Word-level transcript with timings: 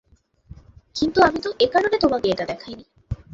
কিন্তু 0.95 1.19
আমি 1.21 1.39
তো 1.39 1.49
এ 1.59 1.67
কারণে 1.67 1.97
তোমাকে 1.99 2.27
এটা 2.29 2.45
দেখাইনি। 2.45 2.85